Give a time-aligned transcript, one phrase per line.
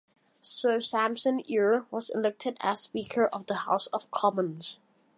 [0.41, 4.79] Sir Sampson Eure was elected as Speaker of the House of Commons.